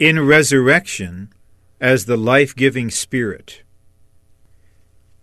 [0.00, 1.32] in resurrection
[1.80, 3.62] as the life giving Spirit.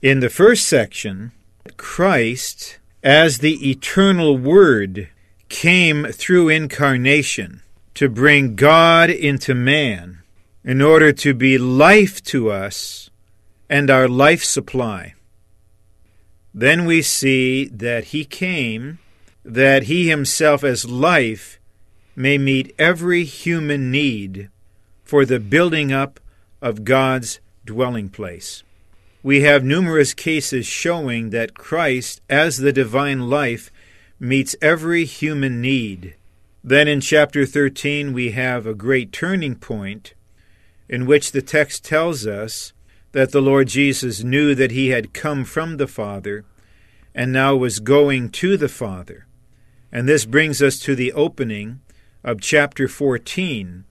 [0.01, 1.33] In the first section,
[1.75, 5.09] Christ, as the eternal Word,
[5.49, 7.61] came through incarnation
[7.95, 10.19] to bring God into man
[10.63, 13.09] in order to be life to us
[13.69, 15.15] and our life supply.
[16.53, 18.99] Then we see that He came
[19.43, 21.59] that He Himself as life
[22.15, 24.49] may meet every human need
[25.03, 26.21] for the building up
[26.61, 28.63] of God's dwelling place.
[29.21, 33.69] We have numerous cases showing that Christ, as the divine life,
[34.17, 36.15] meets every human need.
[36.63, 40.13] Then in chapter 13, we have a great turning point
[40.87, 42.71] in which the text tells us
[43.11, 46.45] that the Lord Jesus knew that he had come from the Father
[47.13, 49.27] and now was going to the Father.
[49.91, 51.81] And this brings us to the opening
[52.23, 53.83] of chapter 14,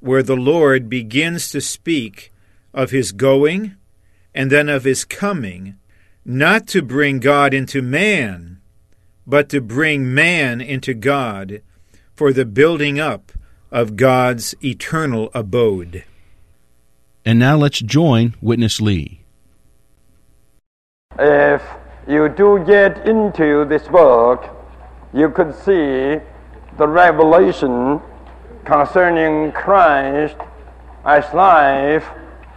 [0.00, 2.32] where the Lord begins to speak
[2.74, 3.76] of his going
[4.34, 5.76] and then of his coming,
[6.24, 8.60] not to bring God into man,
[9.26, 11.62] but to bring man into God
[12.14, 13.32] for the building up
[13.70, 16.04] of God's eternal abode.
[17.24, 19.20] And now let's join Witness Lee.
[21.18, 21.62] If
[22.06, 24.48] you do get into this book,
[25.12, 26.18] you could see
[26.78, 28.00] the revelation
[28.64, 30.36] concerning Christ
[31.04, 32.06] as life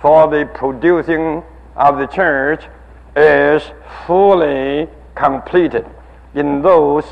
[0.01, 1.43] for the producing
[1.81, 2.63] of the church
[3.15, 3.63] is
[4.05, 5.85] fully completed
[6.35, 7.03] in those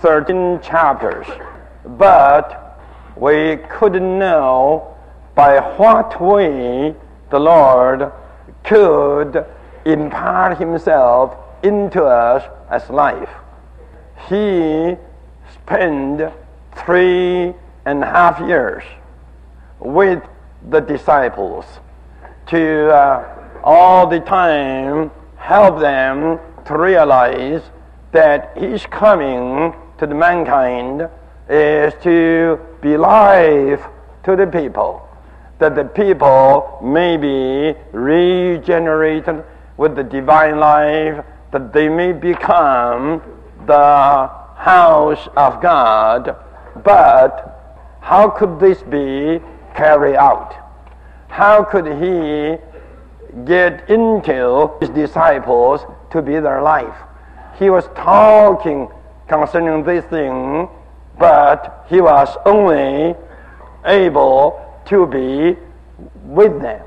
[0.00, 1.26] 13 chapters.
[1.84, 2.78] But
[3.16, 4.96] we couldn't know
[5.34, 6.94] by what way
[7.30, 8.12] the Lord
[8.62, 9.44] could
[9.84, 13.30] impart Himself into us as life.
[14.28, 14.96] He
[15.52, 16.32] spent
[16.76, 17.54] three
[17.84, 18.84] and a half years
[19.80, 20.22] with
[20.70, 21.64] the disciples
[22.46, 27.62] to uh, all the time help them to realize
[28.12, 31.08] that His coming to the mankind
[31.48, 33.82] is to be life
[34.24, 35.08] to the people,
[35.58, 39.44] that the people may be regenerated
[39.76, 43.22] with the divine life, that they may become
[43.66, 46.36] the house of God.
[46.84, 49.40] But how could this be
[49.74, 50.54] carried out?
[51.28, 52.58] How could He
[53.44, 55.80] get into his disciples
[56.10, 56.96] to be their life.
[57.58, 58.88] He was talking
[59.28, 60.68] concerning this thing,
[61.18, 63.14] but he was only
[63.84, 65.56] able to be
[66.24, 66.84] with them,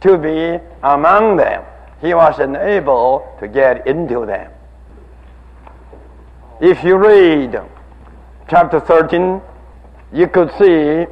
[0.00, 1.64] to be among them.
[2.00, 4.50] He wasn't able to get into them.
[6.60, 7.60] If you read
[8.48, 9.40] chapter 13,
[10.12, 11.06] you could see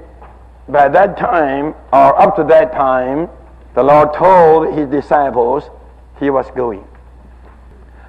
[0.68, 3.28] by that time, or up to that time,
[3.74, 5.64] the Lord told his disciples
[6.18, 6.86] he was going.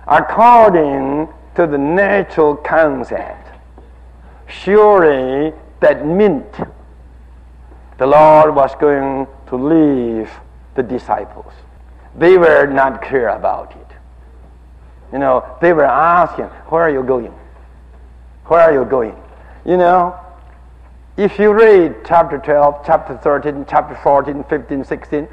[0.07, 3.50] According to the natural concept.
[4.47, 6.53] Surely that meant
[7.97, 10.29] the Lord was going to leave
[10.75, 11.53] the disciples.
[12.15, 13.97] They were not clear about it.
[15.13, 17.33] You know, they were asking, Where are you going?
[18.45, 19.15] Where are you going?
[19.65, 20.19] You know,
[21.17, 25.27] if you read chapter 12, chapter 13, chapter 14, 15, 16,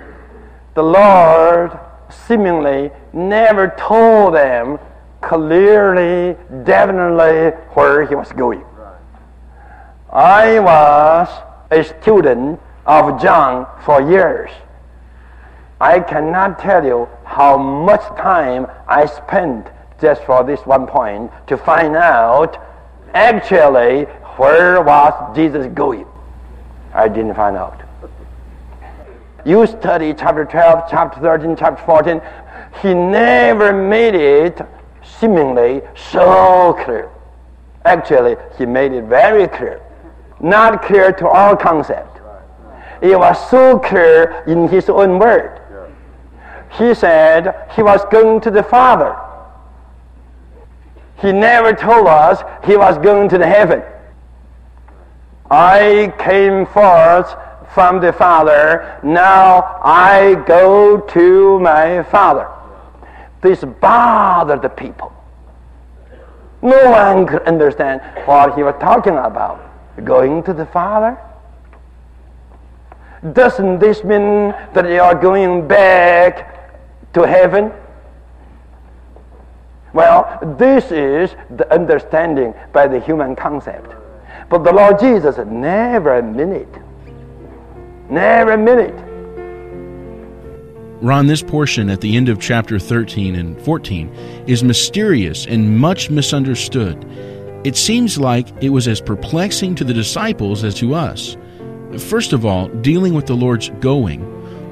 [0.74, 1.78] the Lord
[2.08, 4.78] seemingly never told them
[5.20, 8.64] clearly, definitely where he was going.
[10.10, 11.28] I was
[11.70, 14.50] a student of John for years.
[15.80, 19.69] I cannot tell you how much time I spent
[20.00, 22.56] just for this one point to find out
[23.14, 24.04] actually
[24.36, 26.06] where was Jesus going.
[26.94, 27.80] I didn't find out.
[29.44, 32.23] You study chapter 12, chapter 13, chapter 14.
[32.81, 34.61] He never made it
[35.19, 37.11] seemingly so clear.
[37.85, 39.83] Actually, he made it very clear.
[40.41, 42.21] Not clear to our concept.
[43.00, 45.61] It was so clear in his own word.
[46.79, 49.17] He said he was going to the Father.
[51.21, 53.83] He never told us he was going to the heaven.
[55.50, 57.35] I came forth
[57.74, 59.00] from the Father.
[59.02, 62.48] Now I go to my Father.
[63.40, 65.12] This bothered the people.
[66.60, 69.60] No one could understand what he was talking about.
[70.04, 71.19] Going to the Father?
[73.32, 77.72] Doesn't this mean that you are going back to heaven?
[79.92, 83.90] Well, this is the understanding by the human concept.
[84.48, 86.82] But the Lord Jesus never meant it.
[88.12, 88.94] Never meant it.
[91.03, 94.09] Ron, this portion at the end of chapter 13 and 14
[94.47, 97.03] is mysterious and much misunderstood.
[97.64, 101.38] It seems like it was as perplexing to the disciples as to us.
[101.97, 104.20] First of all, dealing with the Lord's going,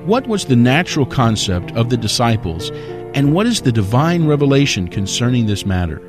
[0.07, 2.71] what was the natural concept of the disciples,
[3.15, 6.03] and what is the divine revelation concerning this matter?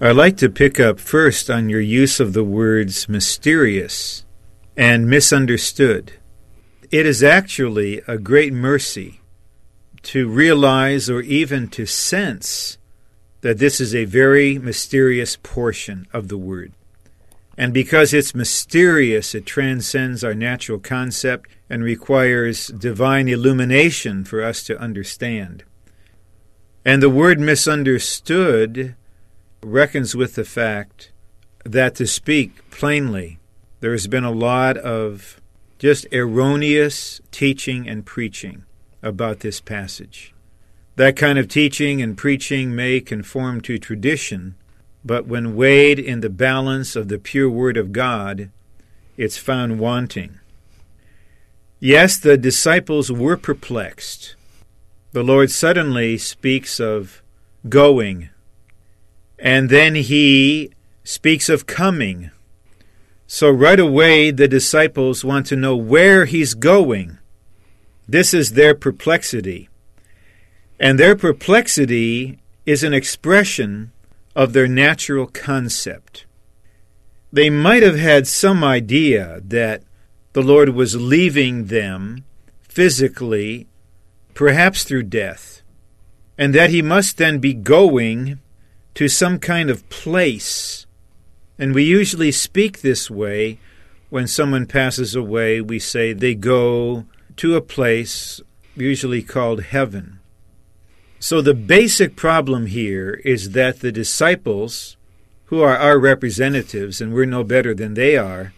[0.00, 4.24] I'd like to pick up first on your use of the words mysterious
[4.80, 6.10] and misunderstood.
[6.90, 9.20] It is actually a great mercy
[10.04, 12.78] to realize or even to sense
[13.42, 16.72] that this is a very mysterious portion of the Word.
[17.58, 24.62] And because it's mysterious, it transcends our natural concept and requires divine illumination for us
[24.62, 25.62] to understand.
[26.86, 28.96] And the word misunderstood
[29.62, 31.12] reckons with the fact
[31.66, 33.39] that, to speak plainly,
[33.80, 35.40] there has been a lot of
[35.78, 38.64] just erroneous teaching and preaching
[39.02, 40.34] about this passage.
[40.96, 44.54] That kind of teaching and preaching may conform to tradition,
[45.02, 48.50] but when weighed in the balance of the pure Word of God,
[49.16, 50.38] it's found wanting.
[51.78, 54.34] Yes, the disciples were perplexed.
[55.12, 57.22] The Lord suddenly speaks of
[57.66, 58.28] going,
[59.38, 60.72] and then he
[61.02, 62.30] speaks of coming
[63.32, 67.18] so right away, the disciples want to know where he's going.
[68.08, 69.68] This is their perplexity.
[70.80, 73.92] And their perplexity is an expression
[74.34, 76.26] of their natural concept.
[77.32, 79.84] They might have had some idea that
[80.32, 82.24] the Lord was leaving them
[82.62, 83.68] physically,
[84.34, 85.62] perhaps through death,
[86.36, 88.40] and that he must then be going
[88.94, 90.84] to some kind of place
[91.60, 93.58] and we usually speak this way
[94.08, 95.60] when someone passes away.
[95.60, 97.04] We say they go
[97.36, 98.40] to a place
[98.74, 100.20] usually called heaven.
[101.18, 104.96] So the basic problem here is that the disciples,
[105.46, 108.54] who are our representatives, and we're no better than they are,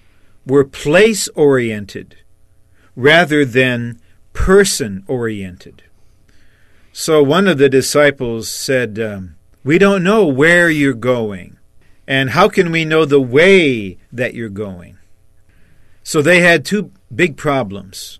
[0.46, 2.16] were place oriented
[2.94, 4.00] rather than
[4.32, 5.82] person oriented.
[6.92, 11.58] So one of the disciples said, um, We don't know where you're going.
[12.06, 14.98] And how can we know the way that you're going?
[16.02, 18.18] So they had two big problems.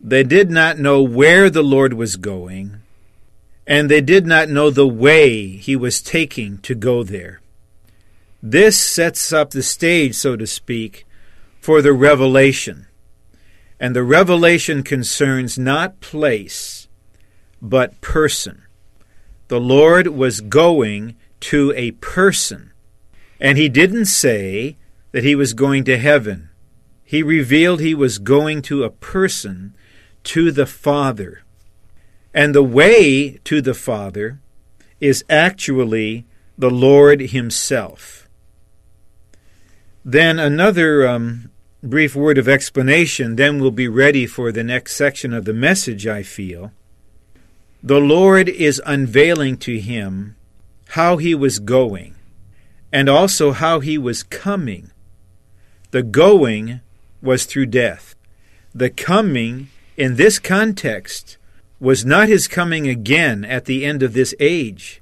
[0.00, 2.80] They did not know where the Lord was going,
[3.66, 7.40] and they did not know the way he was taking to go there.
[8.42, 11.04] This sets up the stage, so to speak,
[11.60, 12.86] for the revelation.
[13.80, 16.86] And the revelation concerns not place,
[17.60, 18.62] but person.
[19.48, 22.72] The Lord was going to a person.
[23.40, 24.76] And he didn't say
[25.12, 26.50] that he was going to heaven.
[27.04, 29.74] He revealed he was going to a person,
[30.24, 31.42] to the Father.
[32.34, 34.40] And the way to the Father
[35.00, 36.26] is actually
[36.58, 38.28] the Lord Himself.
[40.04, 41.50] Then another um,
[41.82, 46.06] brief word of explanation, then we'll be ready for the next section of the message,
[46.06, 46.72] I feel.
[47.82, 50.36] The Lord is unveiling to him
[50.90, 52.15] how he was going
[52.92, 54.90] and also how he was coming.
[55.90, 56.80] The going
[57.22, 58.14] was through death.
[58.74, 61.38] The coming, in this context,
[61.80, 65.00] was not his coming again at the end of this age.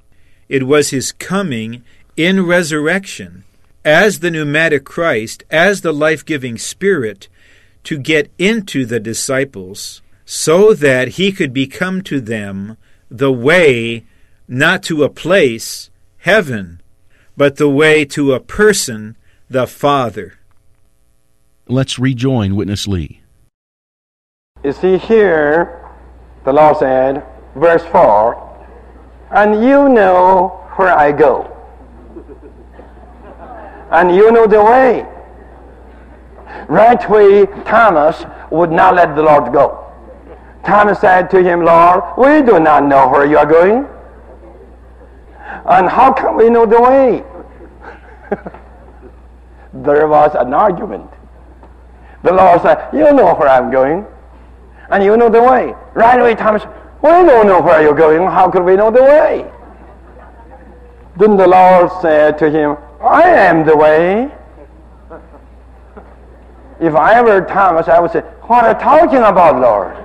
[0.49, 1.83] It was his coming
[2.15, 3.43] in resurrection
[3.83, 7.27] as the pneumatic Christ, as the life giving Spirit,
[7.83, 12.77] to get into the disciples so that he could become to them
[13.11, 14.03] the way
[14.47, 16.81] not to a place, heaven,
[17.37, 19.17] but the way to a person,
[19.49, 20.39] the Father.
[21.67, 23.21] Let's rejoin Witness Lee.
[24.63, 25.91] You see, here,
[26.43, 27.23] the Lord said,
[27.55, 28.41] verse 4,
[29.31, 31.55] and you know where I go
[33.91, 35.05] and you know the way.
[36.67, 39.81] Right way, Thomas would not let the Lord go.
[40.65, 43.87] Thomas said to him, Lord, we do not know where you are going.
[45.65, 47.23] And how can we know the way?
[49.73, 51.09] there was an argument.
[52.23, 54.05] The Lord said, You know where I'm going,
[54.89, 55.73] and you know the way.
[55.93, 56.63] Right away, Thomas,
[57.01, 58.21] we don't know where you're going.
[58.27, 59.51] How could we know the way?
[61.17, 64.31] Then the Lord said to him, I am the way.
[66.79, 70.04] If I were Thomas, I would say, What are you talking about, Lord?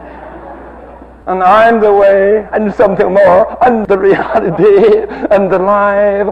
[1.30, 6.26] And I'm the way, and something more, and the reality, and the life.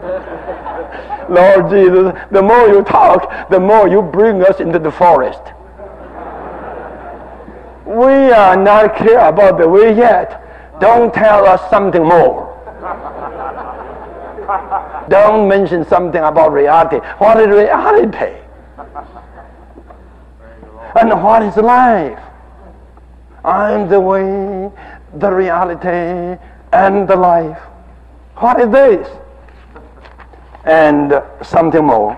[1.29, 5.39] Lord Jesus, the more you talk, the more you bring us into the forest.
[7.85, 10.43] We are not clear about the way yet.
[10.81, 12.49] Don't tell us something more.
[15.07, 16.97] Don't mention something about reality.
[17.19, 18.35] What is reality?
[20.99, 22.19] And what is life?
[23.43, 24.69] I'm the way,
[25.15, 26.39] the reality,
[26.71, 27.59] and the life.
[28.37, 29.07] What is this?
[30.65, 32.17] And something more.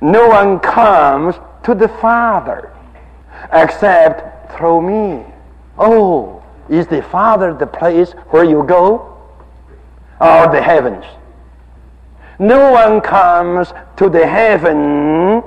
[0.00, 2.72] No one comes to the Father
[3.52, 5.24] except through me.
[5.78, 9.16] Oh, is the Father the place where you go?
[10.20, 11.04] Or the heavens?
[12.38, 15.42] No one comes to the heaven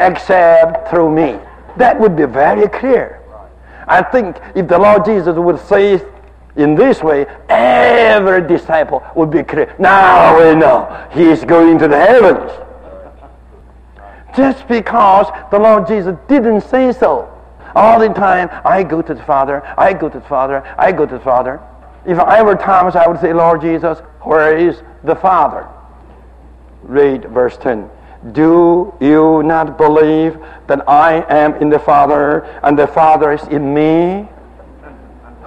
[0.00, 1.38] except through me.
[1.76, 3.23] That would be very clear.
[3.86, 6.02] I think if the Lord Jesus would say
[6.56, 9.74] in this way, every disciple would be clear.
[9.78, 12.52] Now we know he is going to the heavens.
[14.36, 17.30] Just because the Lord Jesus didn't say so.
[17.74, 21.06] All the time, I go to the Father, I go to the Father, I go
[21.06, 21.60] to the Father.
[22.06, 25.66] If I were Thomas, I would say, Lord Jesus, where is the Father?
[26.82, 27.90] Read verse 10.
[28.32, 33.74] Do you not believe that I am in the Father and the Father is in
[33.74, 34.28] me?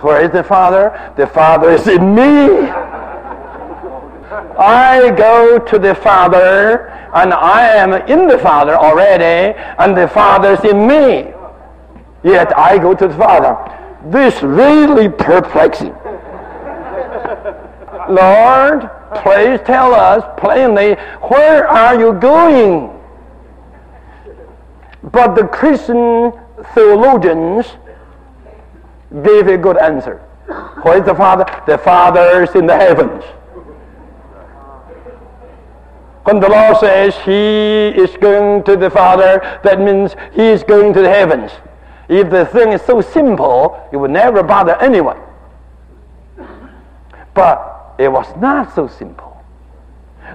[0.02, 1.14] Where is the Father?
[1.18, 2.70] The Father is in me.
[4.60, 10.54] I go to the Father and I am in the Father already and the Father
[10.54, 11.34] is in me.
[12.24, 13.58] Yet I go to the Father.
[14.12, 15.96] This really perplexing.
[18.10, 18.90] Lord,
[19.24, 22.94] please tell us plainly, where are you going?
[25.04, 26.34] But the Christian
[26.74, 27.66] theologians
[29.24, 30.18] gave a good answer.
[30.82, 31.46] Where is the Father?
[31.66, 33.24] The Father is in the heavens.
[36.24, 40.94] When the Lord says He is going to the Father, that means He is going
[40.94, 41.52] to the heavens.
[42.10, 45.20] If the thing is so simple, it would never bother anyone.
[47.34, 49.44] But it was not so simple.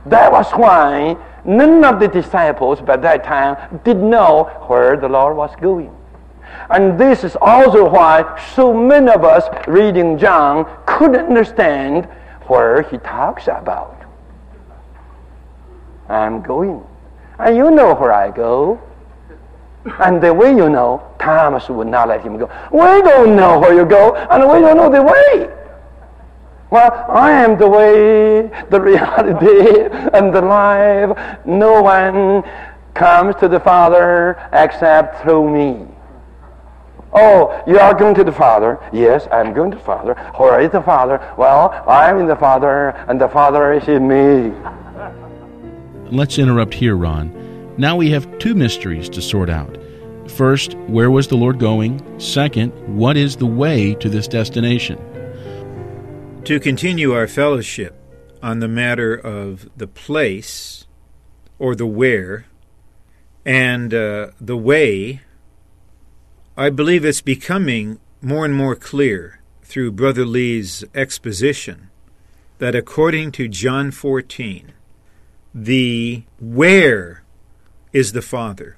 [0.07, 5.37] That was why none of the disciples by that time did know where the Lord
[5.37, 5.95] was going.
[6.71, 12.07] And this is also why so many of us reading John couldn't understand
[12.47, 14.03] where he talks about.
[16.09, 16.85] I'm going.
[17.39, 18.81] And you know where I go.
[19.99, 22.51] And the way you know, Thomas would not let him go.
[22.71, 25.62] We don't know where you go, and we don't know the way.
[26.73, 31.45] Well, I am the way, the reality, and the life.
[31.45, 32.43] No one
[32.95, 35.87] comes to the Father except through me.
[37.13, 38.79] Oh, you are going to the Father?
[38.91, 40.15] Yes, I'm going to the Father.
[40.39, 41.21] Where is the Father?
[41.37, 44.57] Well, I'm in the Father, and the Father is in me.
[46.11, 47.75] Let's interrupt here, Ron.
[47.77, 49.77] Now we have two mysteries to sort out.
[50.27, 52.19] First, where was the Lord going?
[52.19, 55.12] Second, what is the way to this destination?
[56.47, 57.95] To continue our fellowship,
[58.43, 60.89] on the matter of the place
[61.61, 62.47] or the where
[63.47, 65.21] and uh, the way,
[66.57, 71.91] I believe it's becoming more and more clear through Brother Lee's exposition
[72.59, 74.73] that according to John 14,
[75.55, 77.23] the where
[77.93, 78.77] is the Father.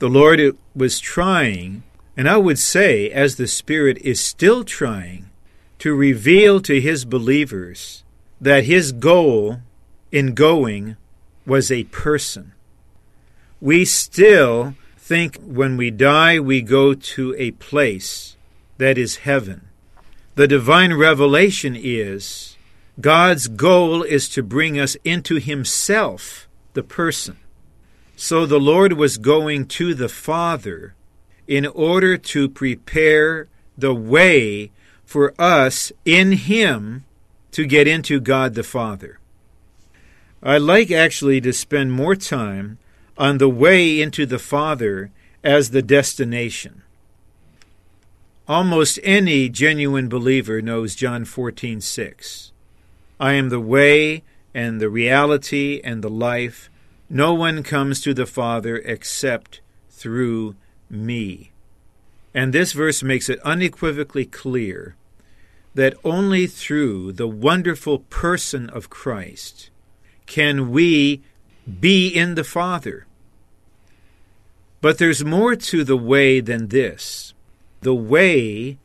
[0.00, 0.40] The Lord
[0.74, 1.84] was trying,
[2.16, 5.29] and I would say, as the Spirit is still trying,
[5.80, 8.04] to reveal to His believers
[8.40, 9.60] that His goal
[10.12, 10.96] in going
[11.44, 12.52] was a person.
[13.60, 18.36] We still think when we die we go to a place
[18.78, 19.68] that is heaven.
[20.36, 22.56] The divine revelation is
[23.00, 27.38] God's goal is to bring us into Himself, the person.
[28.16, 30.94] So the Lord was going to the Father
[31.46, 34.70] in order to prepare the way
[35.10, 37.04] for us in Him
[37.50, 39.18] to get into God the Father.
[40.40, 42.78] I like actually to spend more time
[43.18, 45.10] on the way into the Father
[45.42, 46.82] as the destination.
[48.46, 52.52] Almost any genuine believer knows John 14:6.
[53.18, 54.22] I am the way
[54.54, 56.70] and the reality and the life.
[57.08, 60.54] No one comes to the Father except through
[60.88, 61.50] me.
[62.32, 64.94] And this verse makes it unequivocally clear
[65.74, 69.70] that only through the wonderful person of Christ
[70.26, 71.22] can we
[71.80, 73.06] be in the Father.
[74.80, 77.34] But there's more to the way than this.
[77.82, 78.78] The way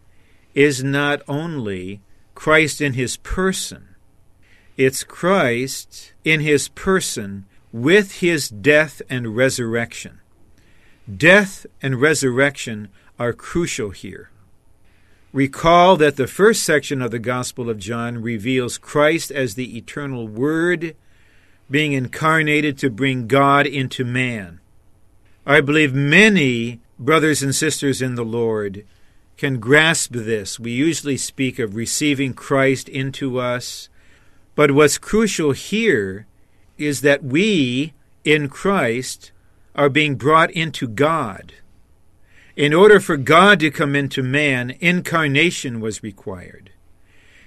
[0.54, 2.01] is not only
[2.34, 3.96] Christ in his person,
[4.77, 10.20] it's Christ in his person with his death and resurrection.
[11.13, 14.30] Death and resurrection are crucial here.
[15.36, 20.30] Recall that the first section of the Gospel of John reveals Christ as the eternal
[20.30, 20.96] Word
[21.70, 24.62] being incarnated to bring God into man.
[25.46, 28.86] I believe many brothers and sisters in the Lord
[29.36, 30.58] can grasp this.
[30.58, 33.89] We usually speak of receiving Christ into us
[34.56, 36.28] but what's crucial here
[36.78, 37.93] is that we,
[38.24, 39.34] in Christ,
[39.76, 41.54] are being brought into God.
[42.56, 46.72] In order for God to come into man, incarnation was required.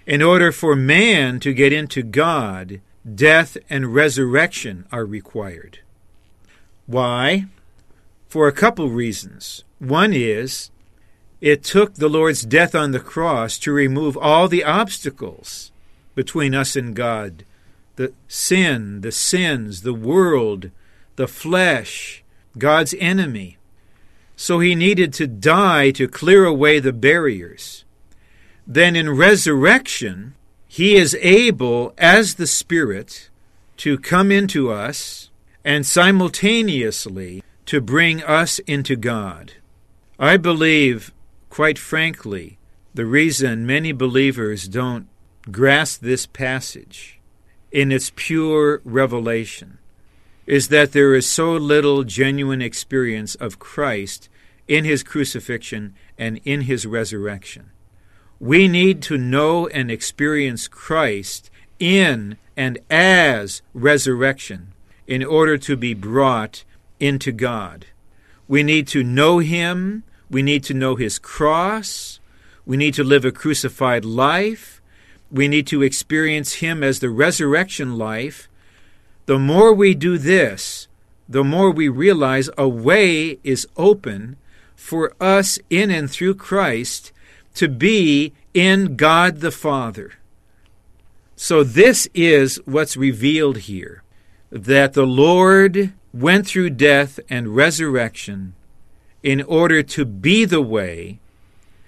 [0.07, 2.81] In order for man to get into God,
[3.15, 5.81] death and resurrection are required.
[6.87, 7.47] Why?
[8.29, 9.65] For a couple reasons.
[9.79, 10.71] One is
[11.41, 15.71] it took the Lord's death on the cross to remove all the obstacles
[16.15, 17.45] between us and God.
[17.97, 20.71] The sin, the sins, the world,
[21.17, 22.25] the flesh,
[22.57, 23.58] God's enemy.
[24.41, 27.85] So he needed to die to clear away the barriers.
[28.65, 30.37] Then in resurrection,
[30.69, 33.31] he is able, as the Spirit,
[33.79, 35.31] to come into us
[35.65, 39.55] and simultaneously to bring us into God.
[40.21, 41.13] I believe,
[41.51, 42.59] quite frankly,
[42.95, 45.09] the reason many believers don't
[45.51, 47.19] grasp this passage
[47.73, 49.79] in its pure revelation
[50.49, 54.29] is that there is so little genuine experience of Christ
[54.67, 57.71] in his crucifixion and in his resurrection.
[58.41, 64.73] We need to know and experience Christ in and as resurrection
[65.07, 66.65] in order to be brought
[66.99, 67.87] into God.
[68.49, 70.03] We need to know him.
[70.31, 72.19] We need to know his cross.
[72.67, 74.79] We need to live a crucified life
[75.31, 78.49] we need to experience Him as the resurrection life.
[79.29, 80.89] The more we do this,
[81.29, 84.39] the more we realize a way is open
[84.75, 87.13] for us in and through Christ
[87.57, 90.15] to be in God the Father.
[91.37, 94.03] So, this is what's revealed here
[94.49, 98.55] that the Lord went through death and resurrection
[99.23, 101.19] in order to be the way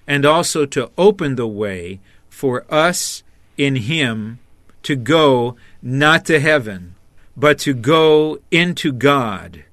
[0.05, 3.23] and also to open the way for us
[3.57, 4.37] in Him
[4.83, 6.93] to go not to heaven,
[7.41, 9.65] but to go into God,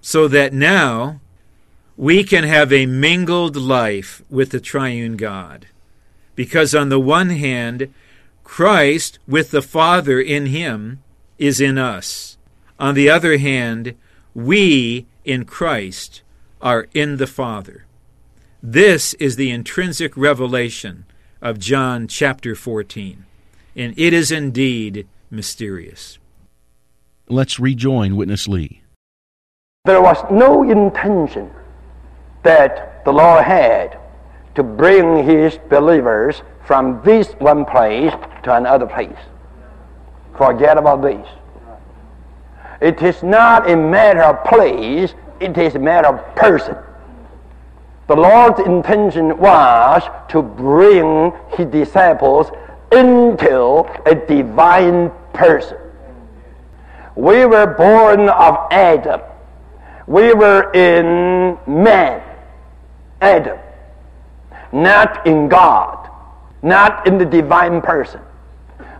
[0.00, 1.20] so that now
[1.94, 5.66] we can have a mingled life with the triune God.
[6.34, 7.92] Because on the one hand,
[8.44, 11.02] Christ with the Father in Him
[11.36, 12.38] is in us.
[12.80, 13.94] On the other hand,
[14.34, 16.22] we in Christ
[16.62, 17.84] are in the Father.
[18.62, 21.04] This is the intrinsic revelation
[21.42, 23.26] of John chapter 14.
[23.76, 26.18] And it is indeed mysterious.
[27.32, 28.82] Let's rejoin Witness Lee.
[29.86, 31.50] There was no intention
[32.42, 33.98] that the Lord had
[34.54, 39.16] to bring his believers from this one place to another place.
[40.36, 41.26] forget about this.
[42.82, 46.76] It is not a matter of place, it is a matter of person.
[48.08, 52.50] The Lord's intention was to bring his disciples
[52.92, 55.78] into a divine person.
[57.14, 59.20] We were born of Adam.
[60.06, 62.22] We were in man,
[63.20, 63.58] Adam,
[64.72, 66.08] not in God,
[66.62, 68.20] not in the divine person.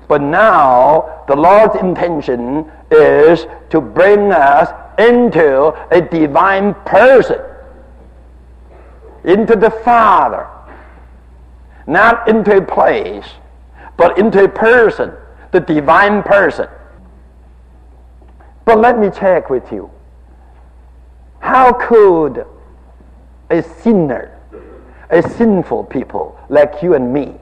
[0.08, 7.40] But now the Lord's intention is to bring us into a divine person,
[9.24, 10.46] into the Father,
[11.86, 13.26] not into a place,
[13.96, 15.12] but into a person,
[15.50, 16.68] the divine person.
[18.64, 19.90] But let me check with you.
[21.40, 22.46] How could
[23.50, 24.38] a sinner,
[25.10, 27.34] a sinful people like you and me,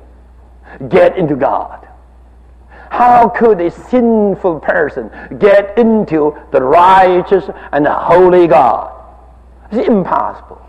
[0.88, 1.86] get into God?
[2.90, 8.96] How could a sinful person get into the righteous and the holy God?
[9.70, 10.60] It's impossible.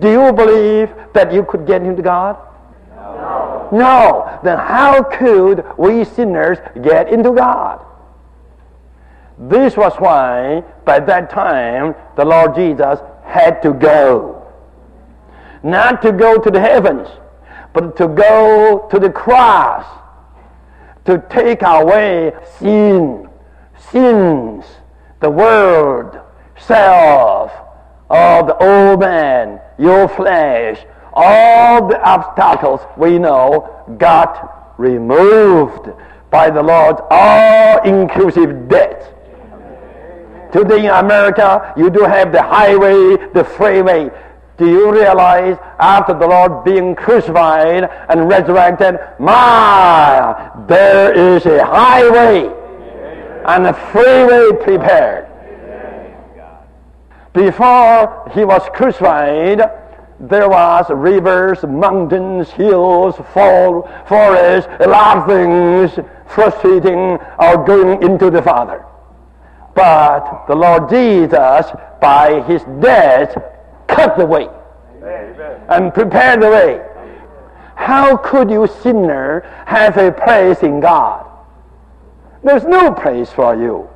[0.00, 2.36] Do you believe that you could get into God?
[2.96, 3.68] No.
[3.70, 4.40] No.
[4.42, 7.84] Then how could we sinners get into God?
[9.38, 14.46] This was why, by that time, the Lord Jesus had to go.
[15.62, 17.08] Not to go to the heavens,
[17.72, 19.86] but to go to the cross
[21.04, 23.28] to take away sin,
[23.90, 24.64] sins,
[25.20, 26.18] the world,
[26.58, 27.52] self,
[28.10, 35.90] of the old man, your flesh, all the obstacles we know got removed
[36.30, 39.12] by the Lord's all-inclusive death.
[40.52, 44.10] Today in America, you do have the highway, the freeway.
[44.58, 52.52] Do you realize after the Lord being crucified and resurrected, my, there is a highway
[53.46, 55.26] and a freeway prepared.
[57.32, 59.62] Before he was crucified,
[60.20, 68.30] there was rivers, mountains, hills, fall, forests, a lot of things frustrating our going into
[68.30, 68.84] the Father.
[69.74, 71.66] But the Lord Jesus,
[72.00, 73.36] by his death,
[73.86, 74.48] cut the way
[75.68, 76.80] and prepared the way.
[77.74, 81.26] How could you, sinner, have a place in God?
[82.44, 83.88] There's no place for you.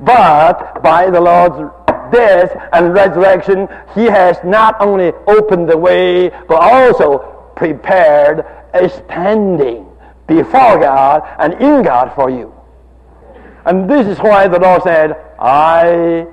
[0.00, 1.72] But by the Lord's
[2.12, 8.44] death and resurrection, He has not only opened the way, but also prepared
[8.74, 9.86] a standing
[10.26, 12.54] before God and in God for you.
[13.68, 16.26] And this is why the Lord said, I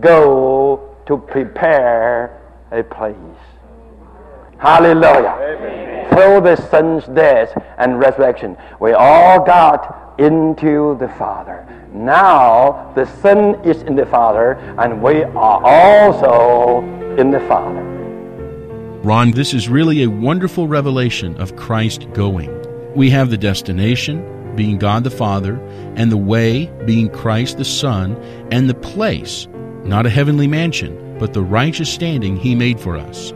[0.00, 2.36] go to prepare
[2.72, 3.14] a place.
[4.58, 5.38] Hallelujah.
[5.40, 6.08] Amen.
[6.08, 11.64] Through the Son's death and resurrection, we all got into the Father.
[11.92, 16.80] Now the Son is in the Father, and we are also
[17.16, 17.84] in the Father.
[19.04, 22.50] Ron, this is really a wonderful revelation of Christ going.
[22.96, 25.58] We have the destination, being God the Father,
[25.96, 28.14] and the way, being Christ the Son,
[28.52, 29.48] and the place,
[29.84, 33.32] not a heavenly mansion, but the righteous standing He made for us.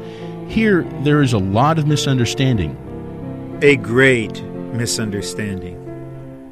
[0.48, 2.76] Here, there is a lot of misunderstanding.
[3.62, 4.42] A great
[4.74, 5.80] misunderstanding.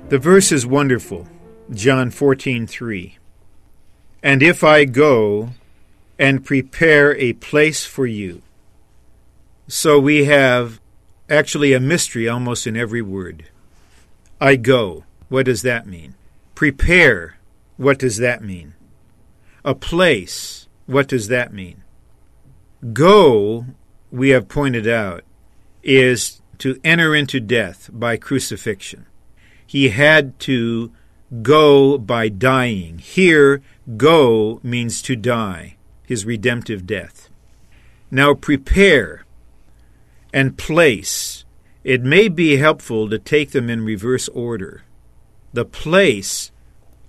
[0.08, 1.28] The verse is wonderful.
[1.70, 3.18] John 14:3.
[4.22, 5.50] And if I go
[6.18, 8.40] and prepare a place for you.
[9.68, 10.80] So we have
[11.28, 13.50] actually a mystery almost in every word.
[14.42, 15.04] I go.
[15.28, 16.16] What does that mean?
[16.56, 17.36] Prepare.
[17.76, 18.74] What does that mean?
[19.64, 20.66] A place.
[20.86, 21.84] What does that mean?
[22.92, 23.66] Go,
[24.10, 25.22] we have pointed out,
[25.84, 29.06] is to enter into death by crucifixion.
[29.64, 30.90] He had to
[31.42, 32.98] go by dying.
[32.98, 33.62] Here,
[33.96, 37.30] go means to die, his redemptive death.
[38.10, 39.24] Now, prepare
[40.32, 41.41] and place.
[41.84, 44.84] It may be helpful to take them in reverse order.
[45.52, 46.52] The place,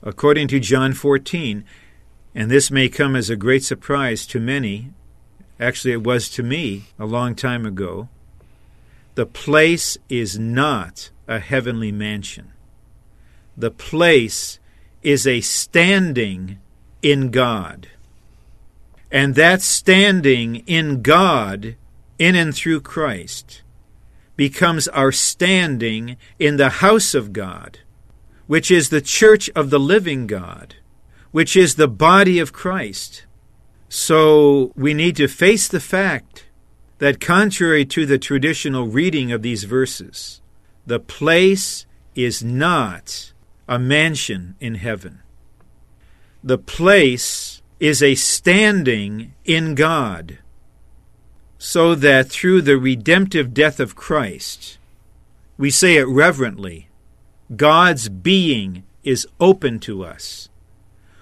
[0.01, 1.63] according to John 14,
[2.33, 4.89] and this may come as a great surprise to many,
[5.59, 8.09] actually, it was to me a long time ago.
[9.15, 12.51] The place is not a heavenly mansion.
[13.55, 14.59] The place
[15.03, 16.57] is a standing
[17.03, 17.89] in God.
[19.11, 21.75] And that standing in God,
[22.17, 23.62] in and through Christ,
[24.35, 27.79] becomes our standing in the house of God,
[28.47, 30.75] which is the church of the living God,
[31.31, 33.25] which is the body of Christ.
[33.89, 36.45] So we need to face the fact
[36.97, 40.41] that, contrary to the traditional reading of these verses,
[40.85, 43.33] the place is not
[43.67, 45.19] a mansion in heaven.
[46.43, 50.39] The place is a standing in God,
[51.65, 54.77] so that through the redemptive death of Christ,
[55.57, 56.89] we say it reverently,
[57.55, 60.49] God's being is open to us.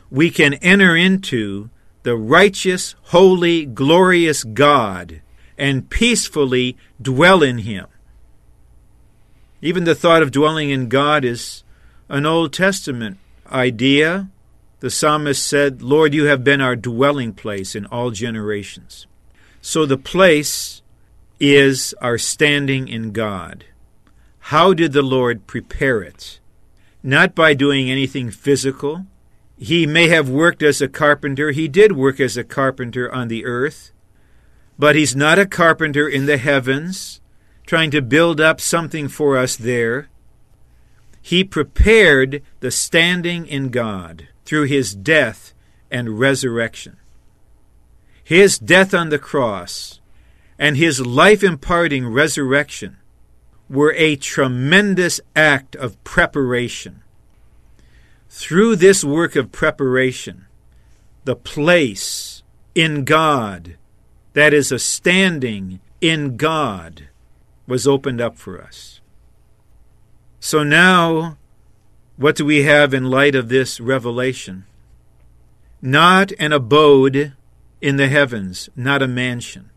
[0.09, 1.69] We can enter into
[2.01, 5.21] the righteous, holy, glorious God
[5.59, 7.85] and peacefully dwell in Him.
[9.61, 11.63] Even the thought of dwelling in God is
[12.09, 13.19] an Old Testament
[13.51, 14.31] idea.
[14.79, 19.05] The psalmist said, Lord, you have been our dwelling place in all generations.
[19.61, 20.81] So the place
[21.39, 23.65] is our standing in God.
[24.45, 26.39] How did the Lord prepare it?
[27.03, 29.05] Not by doing anything physical.
[29.57, 31.51] He may have worked as a carpenter.
[31.51, 33.91] He did work as a carpenter on the earth.
[34.79, 37.21] But he's not a carpenter in the heavens,
[37.67, 40.09] trying to build up something for us there.
[41.21, 45.53] He prepared the standing in God through his death
[45.91, 46.97] and resurrection.
[48.31, 49.99] His death on the cross
[50.57, 52.95] and his life imparting resurrection
[53.69, 57.03] were a tremendous act of preparation.
[58.29, 60.45] Through this work of preparation,
[61.25, 62.41] the place
[62.73, 63.75] in God
[64.31, 67.09] that is a standing in God
[67.67, 69.01] was opened up for us.
[70.39, 71.35] So now,
[72.15, 74.63] what do we have in light of this revelation?
[75.81, 77.33] Not an abode
[77.81, 79.69] in the heavens, not a mansion.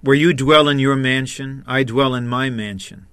[0.00, 3.06] Where you dwell in your mansion, I dwell in my mansion.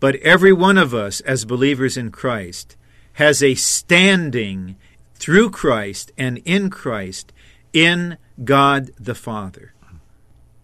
[0.00, 2.76] But every one of us, as believers in Christ,
[3.14, 4.76] has a standing
[5.14, 7.32] through Christ and in Christ
[7.72, 9.74] in God the Father.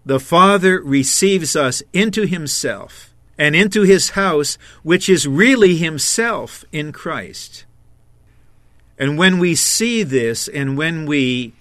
[0.07, 6.93] The Father receives us into Himself and into His house, which is really Himself in
[6.93, 7.65] Christ.
[8.99, 11.55] And when we see this and when we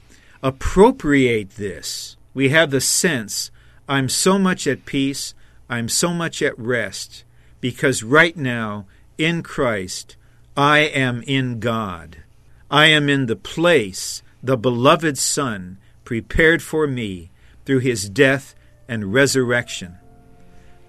[0.43, 3.49] appropriate this, we have the sense
[3.87, 5.33] I'm so much at peace,
[5.69, 7.23] I'm so much at rest
[7.61, 8.85] because right now,
[9.17, 10.17] in Christ,
[10.57, 12.23] I am in God.
[12.69, 17.31] I am in the place the beloved Son prepared for me
[17.65, 18.53] through his death
[18.87, 19.97] and resurrection.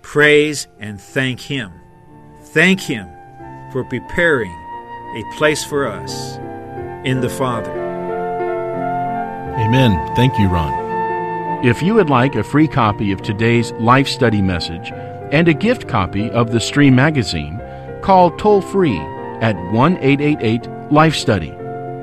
[0.02, 1.70] Praise and thank him.
[2.46, 3.08] Thank him
[3.70, 6.36] for preparing a place for us
[7.04, 7.83] in the Father.
[9.58, 10.14] Amen.
[10.16, 11.64] Thank you, Ron.
[11.64, 14.92] If you would like a free copy of today's life study message,
[15.30, 17.58] and a gift copy of the Stream magazine,
[18.02, 18.98] call toll free
[19.40, 21.50] at 1 888 Life Study.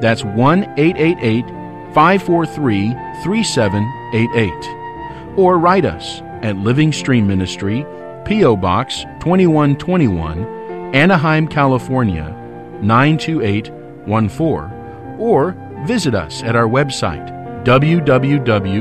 [0.01, 1.45] That's 1 888
[1.93, 2.89] 543
[3.23, 5.37] 3788.
[5.37, 7.85] Or write us at Living Stream Ministry,
[8.25, 8.57] P.O.
[8.57, 12.35] Box 2121, Anaheim, California
[12.81, 15.19] 92814.
[15.19, 18.71] Or visit us at our website www.lsm.org.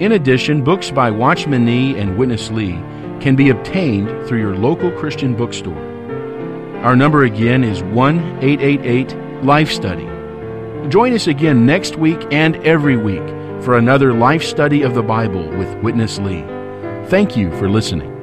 [0.00, 2.80] In addition, books by Watchman Nee and Witness Lee
[3.20, 5.78] can be obtained through your local Christian bookstore.
[6.84, 10.08] Our number again is 1 888 Life Study.
[10.88, 13.26] Join us again next week and every week
[13.62, 16.44] for another life study of the Bible with Witness Lee.
[17.06, 18.13] Thank you for listening.